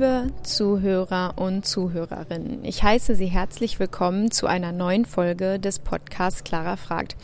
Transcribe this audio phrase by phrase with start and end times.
[0.00, 6.42] Liebe Zuhörer und Zuhörerinnen, ich heiße Sie herzlich willkommen zu einer neuen Folge des Podcasts
[6.42, 7.16] Clara fragt.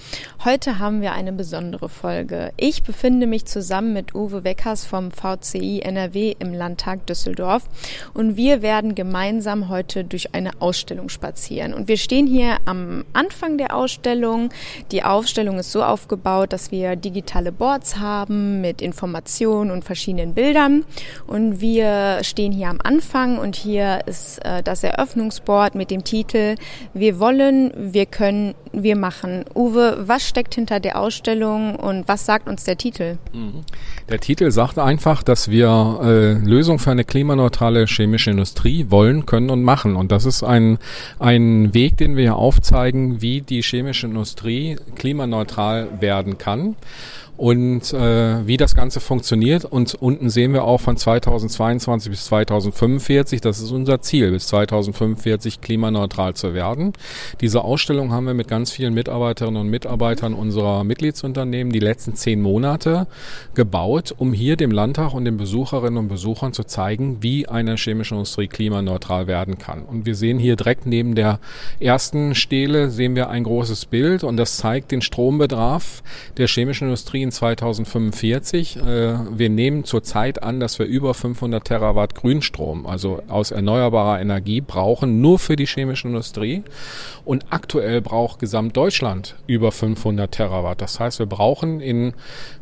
[0.44, 2.52] Heute haben wir eine besondere Folge.
[2.58, 7.64] Ich befinde mich zusammen mit Uwe Weckers vom VCI NRW im Landtag Düsseldorf
[8.12, 11.72] und wir werden gemeinsam heute durch eine Ausstellung spazieren.
[11.72, 14.50] Und wir stehen hier am Anfang der Ausstellung.
[14.92, 20.84] Die Aufstellung ist so aufgebaut, dass wir digitale Boards haben mit Informationen und verschiedenen Bildern
[21.26, 26.56] und wir stehen hier am Anfang und hier ist äh, das Eröffnungsboard mit dem Titel
[26.94, 29.44] Wir wollen, wir können, wir machen.
[29.54, 33.18] Uwe, was steckt hinter der Ausstellung und was sagt uns der Titel?
[33.32, 33.62] Mhm.
[34.08, 39.50] Der Titel sagt einfach, dass wir äh, Lösungen für eine klimaneutrale chemische Industrie wollen, können
[39.50, 39.96] und machen.
[39.96, 40.78] Und das ist ein,
[41.18, 46.76] ein Weg, den wir hier aufzeigen, wie die chemische Industrie klimaneutral werden kann
[47.36, 49.64] und äh, wie das Ganze funktioniert.
[49.64, 55.60] Und unten sehen wir auch von 2022 bis 2045, das ist unser Ziel, bis 2045
[55.60, 56.92] klimaneutral zu werden.
[57.40, 62.40] Diese Ausstellung haben wir mit ganz vielen Mitarbeiterinnen und Mitarbeitern unserer Mitgliedsunternehmen die letzten zehn
[62.40, 63.06] Monate
[63.54, 68.14] gebaut, um hier dem Landtag und den Besucherinnen und Besuchern zu zeigen, wie eine chemische
[68.14, 69.82] Industrie klimaneutral werden kann.
[69.82, 71.38] Und wir sehen hier direkt neben der
[71.80, 76.02] ersten Stele sehen wir ein großes Bild und das zeigt den Strombedarf
[76.36, 78.76] der chemischen Industrie in 2045.
[78.76, 78.82] Äh,
[79.30, 85.20] wir nehmen zurzeit an, dass wir über 500 Terawatt Grünstrom, also aus erneuerbarer Energie, brauchen,
[85.20, 86.62] nur für die chemische Industrie.
[87.24, 90.80] Und aktuell braucht Gesamtdeutschland über 500 Terawatt.
[90.80, 92.14] Das heißt, wir brauchen in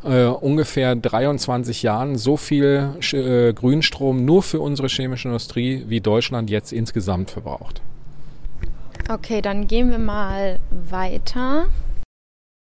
[0.03, 6.49] äh, ungefähr 23 Jahren so viel äh, Grünstrom nur für unsere chemische Industrie, wie Deutschland
[6.49, 7.81] jetzt insgesamt verbraucht.
[9.07, 10.57] Okay, dann gehen wir mal
[10.89, 11.67] weiter.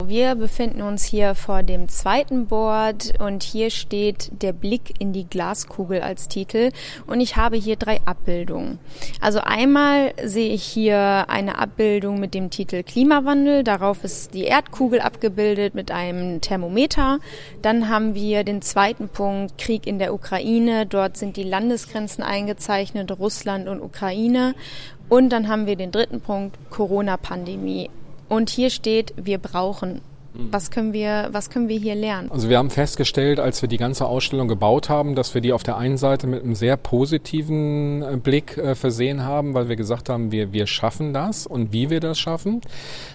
[0.06, 5.24] Wir befinden uns hier vor dem zweiten Board und hier steht der Blick in die
[5.24, 6.72] Glaskugel als Titel
[7.06, 8.78] und ich habe hier drei Abbildungen.
[9.22, 15.00] Also einmal sehe ich hier eine Abbildung mit dem Titel Klimawandel, darauf ist die Erdkugel
[15.00, 17.18] abgebildet mit einem Thermometer.
[17.62, 23.10] Dann haben wir den zweiten Punkt Krieg in der Ukraine, dort sind die Landesgrenzen eingezeichnet,
[23.18, 24.54] Russland und Ukraine.
[25.08, 27.90] Und dann haben wir den dritten Punkt Corona-Pandemie.
[28.28, 30.00] Und hier steht, wir brauchen.
[30.36, 32.28] Was können wir, was können wir hier lernen?
[32.32, 35.62] Also wir haben festgestellt, als wir die ganze Ausstellung gebaut haben, dass wir die auf
[35.62, 40.08] der einen Seite mit einem sehr positiven äh, Blick äh, versehen haben, weil wir gesagt
[40.08, 42.62] haben, wir, wir schaffen das und wie wir das schaffen.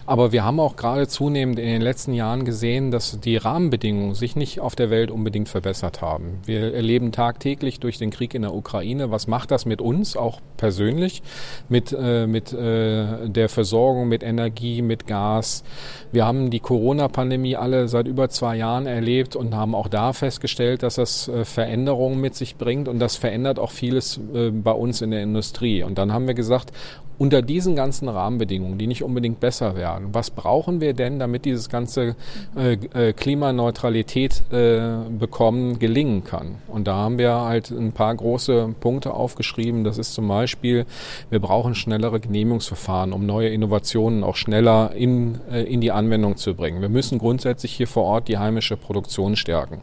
[0.05, 4.37] Aber wir haben auch gerade zunehmend in den letzten Jahren gesehen, dass die Rahmenbedingungen sich
[4.37, 6.39] nicht auf der Welt unbedingt verbessert haben.
[6.45, 10.39] Wir erleben tagtäglich durch den Krieg in der Ukraine, was macht das mit uns, auch
[10.55, 11.21] persönlich,
[11.67, 15.65] mit, äh, mit äh, der Versorgung mit Energie, mit Gas.
[16.13, 20.13] Wir haben die Corona Corona-Pandemie alle seit über zwei Jahren erlebt und haben auch da
[20.13, 24.71] festgestellt, dass das äh, Veränderungen mit sich bringt und das verändert auch vieles äh, bei
[24.71, 25.83] uns in der Industrie.
[25.83, 26.71] Und dann haben wir gesagt,
[27.17, 31.67] unter diesen ganzen Rahmenbedingungen, die nicht unbedingt besser werden, was brauchen wir denn, damit dieses
[31.67, 32.15] ganze
[32.55, 36.55] äh, Klimaneutralität bekommen gelingen kann?
[36.69, 39.83] Und da haben wir halt ein paar große Punkte aufgeschrieben.
[39.83, 40.85] Das ist zum Beispiel,
[41.29, 46.81] wir brauchen schnellere Genehmigungsverfahren, um neue Innovationen auch schneller in, in die Anwendung zu bringen.
[46.99, 49.79] Wir müssen grundsätzlich hier vor Ort die heimische Produktion stärken.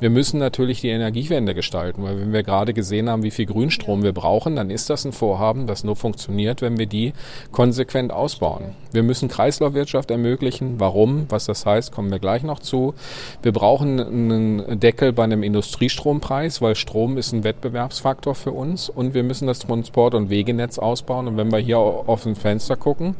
[0.00, 4.02] Wir müssen natürlich die Energiewende gestalten, weil wenn wir gerade gesehen haben, wie viel Grünstrom
[4.02, 7.12] wir brauchen, dann ist das ein Vorhaben, das nur funktioniert, wenn wir die
[7.52, 8.74] konsequent ausbauen.
[8.90, 10.80] Wir müssen Kreislaufwirtschaft ermöglichen.
[10.80, 11.26] Warum?
[11.28, 12.94] Was das heißt, kommen wir gleich noch zu.
[13.42, 19.14] Wir brauchen einen Deckel bei einem Industriestrompreis, weil Strom ist ein Wettbewerbsfaktor für uns und
[19.14, 21.28] wir müssen das Transport- und Wegenetz ausbauen.
[21.28, 23.14] Und wenn wir hier auf ein Fenster gucken,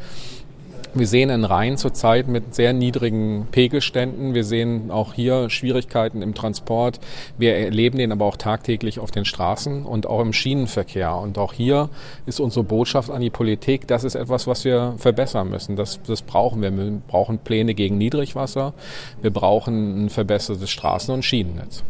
[0.98, 4.34] wir sehen in Rhein zurzeit mit sehr niedrigen Pegelständen.
[4.34, 7.00] Wir sehen auch hier Schwierigkeiten im Transport.
[7.36, 11.14] Wir erleben den aber auch tagtäglich auf den Straßen und auch im Schienenverkehr.
[11.14, 11.90] Und auch hier
[12.24, 15.76] ist unsere Botschaft an die Politik, das ist etwas, was wir verbessern müssen.
[15.76, 16.76] Das, das brauchen wir.
[16.76, 18.74] Wir brauchen Pläne gegen Niedrigwasser.
[19.20, 21.84] Wir brauchen ein verbessertes Straßen- und Schienennetz.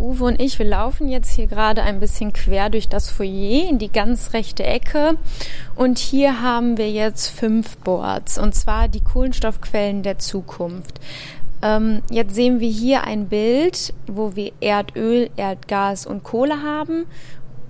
[0.00, 3.78] Uwe und ich, wir laufen jetzt hier gerade ein bisschen quer durch das Foyer in
[3.78, 5.16] die ganz rechte Ecke.
[5.76, 11.00] Und hier haben wir jetzt fünf Boards, und zwar die Kohlenstoffquellen der Zukunft.
[11.62, 17.04] Ähm, jetzt sehen wir hier ein Bild, wo wir Erdöl, Erdgas und Kohle haben.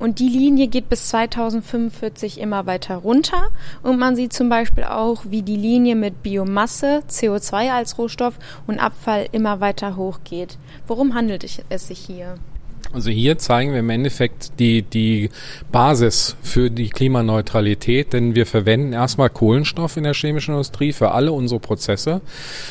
[0.01, 3.51] Und die Linie geht bis 2045 immer weiter runter.
[3.83, 8.79] Und man sieht zum Beispiel auch, wie die Linie mit Biomasse, CO2 als Rohstoff und
[8.79, 10.57] Abfall immer weiter hochgeht.
[10.87, 12.37] Worum handelt es sich hier?
[12.93, 15.31] Also hier zeigen wir im Endeffekt die, die
[15.71, 21.31] Basis für die Klimaneutralität, denn wir verwenden erstmal Kohlenstoff in der chemischen Industrie für alle
[21.31, 22.21] unsere Prozesse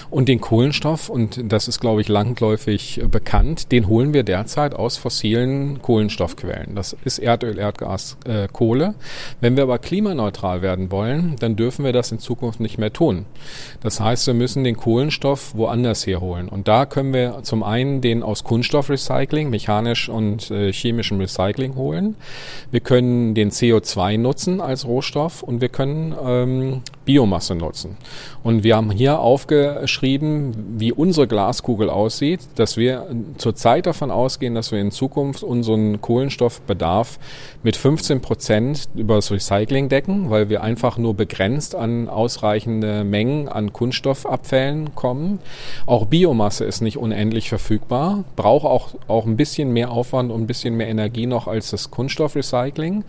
[0.09, 4.97] und den Kohlenstoff, und das ist, glaube ich, langläufig bekannt, den holen wir derzeit aus
[4.97, 6.75] fossilen Kohlenstoffquellen.
[6.75, 8.95] Das ist Erdöl, Erdgas, äh, Kohle.
[9.39, 13.25] Wenn wir aber klimaneutral werden wollen, dann dürfen wir das in Zukunft nicht mehr tun.
[13.81, 16.49] Das heißt, wir müssen den Kohlenstoff woanders herholen.
[16.49, 22.15] Und da können wir zum einen den aus Kunststoffrecycling, mechanisch und äh, chemischem Recycling holen.
[22.71, 27.97] Wir können den CO2 nutzen als Rohstoff und wir können ähm, Biomasse nutzen.
[28.43, 33.07] Und wir haben hier aufgeschrieben, wie unsere Glaskugel aussieht, dass wir
[33.37, 37.17] zurzeit davon ausgehen, dass wir in Zukunft unseren Kohlenstoffbedarf
[37.63, 43.49] mit 15 Prozent über das Recycling decken, weil wir einfach nur begrenzt an ausreichende Mengen
[43.49, 45.39] an Kunststoffabfällen kommen.
[45.87, 50.47] Auch Biomasse ist nicht unendlich verfügbar, braucht auch, auch ein bisschen mehr Aufwand und ein
[50.47, 53.03] bisschen mehr Energie noch als das Kunststoffrecycling.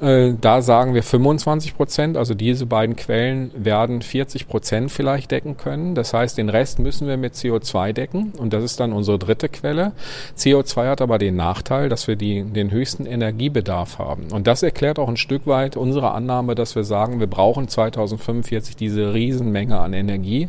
[0.00, 5.56] Äh, da sagen wir 25 Prozent, also diese beiden Quellen werden 40 Prozent vielleicht decken
[5.56, 5.94] können.
[5.94, 9.48] Das heißt, den Rest müssen wir mit CO2 decken und das ist dann unsere dritte
[9.48, 9.92] Quelle.
[10.36, 14.28] CO2 hat aber den Nachteil, dass wir die, den höchsten Energiebedarf haben.
[14.32, 18.76] Und das erklärt auch ein Stück weit unsere Annahme, dass wir sagen, wir brauchen 2045
[18.76, 20.48] diese Riesenmenge an Energie,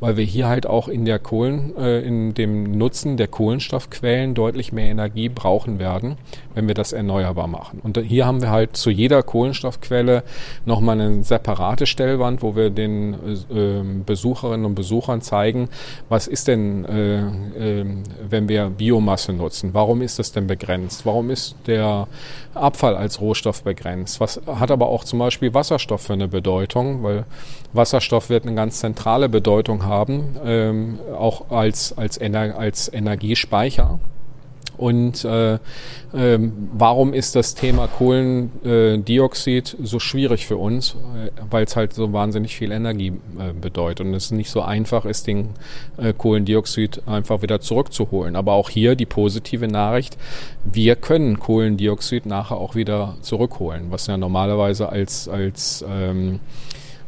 [0.00, 4.72] weil wir hier halt auch in der Kohlen, äh, in dem Nutzen der Kohlenstoffquellen deutlich
[4.72, 6.16] mehr Energie brauchen werden,
[6.54, 7.80] wenn wir das erneuerbar machen.
[7.82, 10.22] Und hier haben wir halt zu jeder Kohlenstoffquelle
[10.64, 15.68] nochmal eine separate Stellwand, wo wir den äh, Besucherinnen und Besuchern zeigen,
[16.08, 17.86] was ist denn, äh, äh,
[18.28, 19.70] wenn wir Biomasse nutzen?
[19.74, 21.06] Warum ist das denn begrenzt?
[21.06, 22.08] Warum ist der
[22.54, 24.20] Abfall als Rohstoff begrenzt?
[24.20, 27.04] Was hat aber auch zum Beispiel Wasserstoff für eine Bedeutung?
[27.04, 27.26] Weil
[27.72, 34.00] Wasserstoff wird eine ganz zentrale Bedeutung haben, ähm, auch als, als, Ener als Energiespeicher.
[34.80, 35.58] Und äh, äh,
[36.72, 40.96] warum ist das Thema Kohlendioxid so schwierig für uns?
[41.14, 45.04] Äh, Weil es halt so wahnsinnig viel Energie äh, bedeutet und es nicht so einfach
[45.04, 45.50] ist, den
[45.98, 48.36] äh, Kohlendioxid einfach wieder zurückzuholen.
[48.36, 50.16] Aber auch hier die positive Nachricht,
[50.64, 56.40] wir können Kohlendioxid nachher auch wieder zurückholen, was ja normalerweise als, als ähm,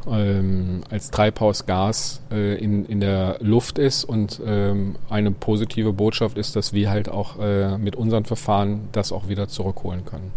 [0.09, 4.03] ähm, als Treibhausgas äh, in, in der Luft ist.
[4.03, 9.11] Und ähm, eine positive Botschaft ist, dass wir halt auch äh, mit unseren Verfahren das
[9.11, 10.31] auch wieder zurückholen können.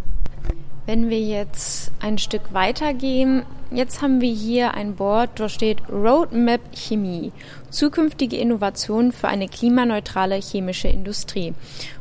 [0.86, 3.42] Wenn wir jetzt ein Stück weitergehen,
[3.72, 7.32] jetzt haben wir hier ein Board, da steht Roadmap Chemie,
[7.70, 11.54] zukünftige Innovationen für eine klimaneutrale chemische Industrie.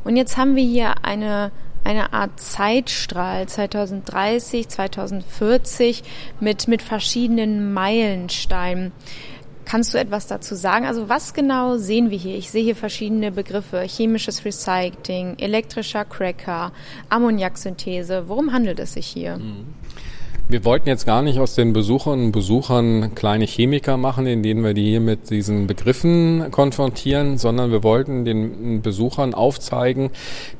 [0.04, 1.50] Und jetzt haben wir hier eine
[1.86, 6.02] eine Art Zeitstrahl 2030, 2040
[6.40, 8.90] mit, mit verschiedenen Meilensteinen.
[9.64, 10.84] Kannst du etwas dazu sagen?
[10.84, 12.36] Also was genau sehen wir hier?
[12.36, 13.84] Ich sehe hier verschiedene Begriffe.
[13.86, 16.72] Chemisches Recycling, elektrischer Cracker,
[17.08, 18.28] Ammoniaksynthese.
[18.28, 19.38] Worum handelt es sich hier?
[19.38, 19.66] Mhm.
[20.48, 24.74] Wir wollten jetzt gar nicht aus den Besucherinnen und Besuchern kleine Chemiker machen, indem wir
[24.74, 30.10] die hier mit diesen Begriffen konfrontieren, sondern wir wollten den Besuchern aufzeigen,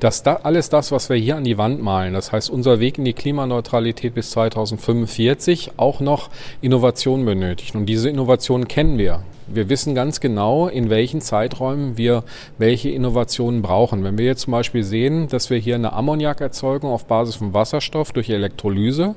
[0.00, 2.98] dass da alles das, was wir hier an die Wand malen, das heißt unser Weg
[2.98, 6.30] in die Klimaneutralität bis 2045, auch noch
[6.62, 7.76] Innovation benötigt.
[7.76, 9.22] Und diese Innovation kennen wir.
[9.48, 12.24] Wir wissen ganz genau, in welchen Zeiträumen wir
[12.58, 14.02] welche Innovationen brauchen.
[14.02, 18.10] Wenn wir jetzt zum Beispiel sehen, dass wir hier eine Ammoniakerzeugung auf Basis von Wasserstoff
[18.10, 19.14] durch Elektrolyse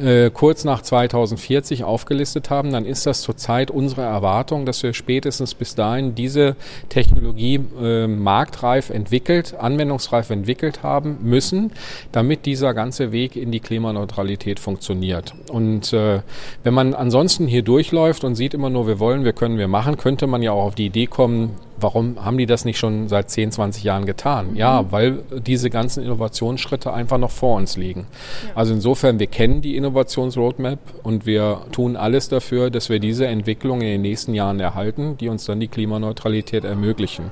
[0.00, 5.54] äh, kurz nach 2040 aufgelistet haben, dann ist das zurzeit unsere Erwartung, dass wir spätestens
[5.54, 6.56] bis dahin diese
[6.88, 11.70] Technologie äh, marktreif entwickelt, anwendungsreif entwickelt haben müssen,
[12.10, 15.32] damit dieser ganze Weg in die Klimaneutralität funktioniert.
[15.48, 16.22] Und äh,
[16.64, 19.96] wenn man ansonsten hier durchläuft und sieht immer nur, wir wollen, wir können, wir machen,
[19.96, 23.30] könnte man ja auch auf die Idee kommen, warum haben die das nicht schon seit
[23.30, 24.50] 10, 20 Jahren getan?
[24.50, 24.56] Mhm.
[24.56, 28.06] Ja, weil diese ganzen Innovationsschritte einfach noch vor uns liegen.
[28.46, 28.56] Ja.
[28.56, 33.80] Also insofern, wir kennen die Innovationsroadmap und wir tun alles dafür, dass wir diese Entwicklung
[33.80, 37.30] in den nächsten Jahren erhalten, die uns dann die Klimaneutralität ermöglichen.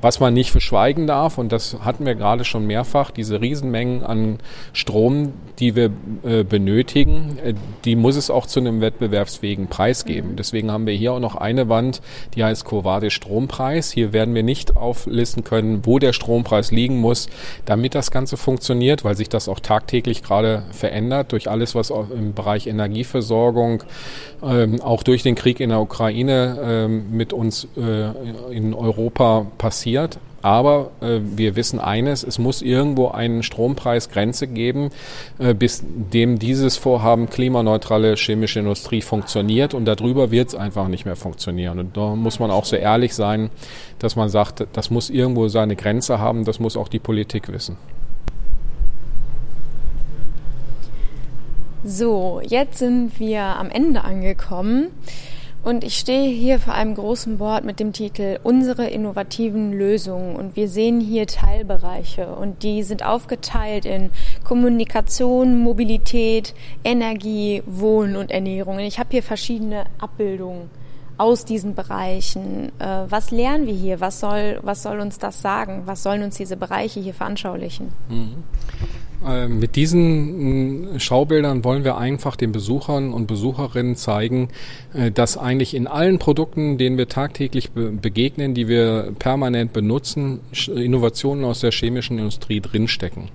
[0.00, 4.38] Was man nicht verschweigen darf, und das hatten wir gerade schon mehrfach, diese Riesenmengen an
[4.72, 5.90] Strom, die wir
[6.24, 10.32] äh, benötigen, äh, die muss es auch zu einem wettbewerbsfähigen Preis geben.
[10.32, 10.36] Mhm.
[10.36, 12.00] Deswegen haben wir hier auch noch eine Wand,
[12.34, 13.83] die heißt Covade Strompreis.
[13.84, 13.92] Preis.
[13.92, 17.28] Hier werden wir nicht auflisten können, wo der Strompreis liegen muss,
[17.64, 22.34] damit das Ganze funktioniert, weil sich das auch tagtäglich gerade verändert durch alles, was im
[22.34, 23.82] Bereich Energieversorgung,
[24.42, 30.18] ähm, auch durch den Krieg in der Ukraine ähm, mit uns äh, in Europa passiert.
[30.44, 34.90] Aber äh, wir wissen eines, es muss irgendwo eine Strompreisgrenze geben,
[35.38, 41.06] äh, bis dem dieses Vorhaben klimaneutrale chemische Industrie funktioniert und darüber wird es einfach nicht
[41.06, 41.78] mehr funktionieren.
[41.78, 43.48] Und da muss man auch so ehrlich sein,
[43.98, 47.78] dass man sagt, das muss irgendwo seine Grenze haben, das muss auch die Politik wissen.
[51.84, 54.88] So, jetzt sind wir am Ende angekommen.
[55.64, 60.36] Und ich stehe hier vor einem großen Board mit dem Titel Unsere innovativen Lösungen.
[60.36, 62.26] Und wir sehen hier Teilbereiche.
[62.26, 64.10] Und die sind aufgeteilt in
[64.44, 66.54] Kommunikation, Mobilität,
[66.84, 68.76] Energie, Wohnen und Ernährung.
[68.76, 70.68] Und ich habe hier verschiedene Abbildungen
[71.16, 72.70] aus diesen Bereichen.
[72.78, 74.00] Äh, was lernen wir hier?
[74.00, 75.84] Was soll, was soll uns das sagen?
[75.86, 77.92] Was sollen uns diese Bereiche hier veranschaulichen?
[78.10, 78.42] Mhm.
[79.26, 84.48] Äh, mit diesen Schaubildern wollen wir einfach den Besuchern und Besucherinnen zeigen,
[84.92, 91.44] äh, dass eigentlich in allen Produkten, denen wir tagtäglich begegnen, die wir permanent benutzen, Innovationen
[91.44, 93.28] aus der chemischen Industrie drinstecken.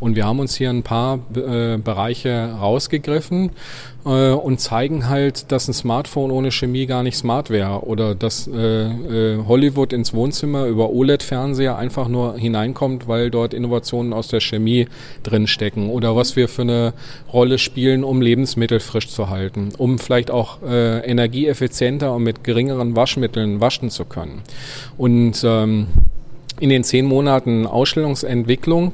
[0.00, 3.50] Und wir haben uns hier ein paar äh, Bereiche rausgegriffen
[4.04, 7.84] und zeigen halt, dass ein Smartphone ohne Chemie gar nicht smart wäre.
[7.86, 14.40] Oder dass Hollywood ins Wohnzimmer über OLED-Fernseher einfach nur hineinkommt, weil dort Innovationen aus der
[14.40, 14.88] Chemie
[15.22, 16.92] drinstecken oder was wir für eine
[17.32, 22.96] Rolle spielen, um Lebensmittel frisch zu halten, um vielleicht auch äh, energieeffizienter und mit geringeren
[22.96, 24.42] Waschmitteln waschen zu können.
[24.98, 25.86] Und ähm,
[26.60, 28.92] in den zehn Monaten Ausstellungsentwicklung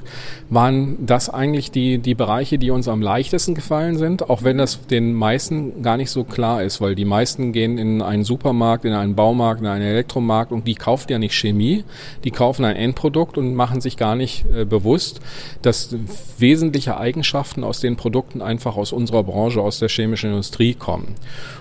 [0.49, 4.87] waren das eigentlich die, die Bereiche, die uns am leichtesten gefallen sind, auch wenn das
[4.87, 8.95] den meisten gar nicht so klar ist, weil die meisten gehen in einen Supermarkt, in
[8.95, 11.85] einen Baumarkt, in einen Elektromarkt und die kaufen ja nicht Chemie,
[12.25, 15.21] die kaufen ein Endprodukt und machen sich gar nicht äh, bewusst,
[15.63, 15.95] dass
[16.39, 21.15] wesentliche Eigenschaften aus den Produkten einfach aus unserer Branche, aus der chemischen Industrie kommen.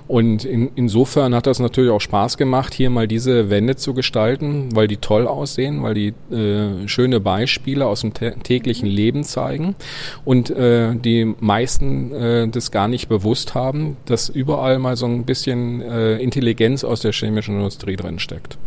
[0.08, 4.70] Und in, insofern hat das natürlich auch Spaß gemacht, hier mal diese Wände zu gestalten,
[4.75, 9.75] weil die toll aussehen, weil die äh, schöne Beispiele aus dem täglichen Leben zeigen
[10.24, 15.25] und äh, die meisten äh, das gar nicht bewusst haben, dass überall mal so ein
[15.25, 18.58] bisschen äh, Intelligenz aus der chemischen Industrie drin steckt.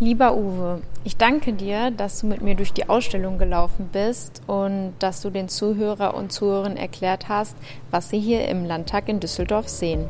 [0.00, 4.92] Lieber Uwe, ich danke dir, dass du mit mir durch die Ausstellung gelaufen bist und
[5.00, 7.56] dass du den Zuhörer und Zuhörern erklärt hast,
[7.90, 10.04] was sie hier im Landtag in Düsseldorf sehen.